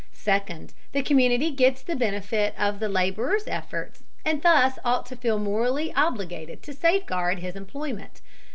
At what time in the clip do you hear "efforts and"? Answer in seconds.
3.47-4.41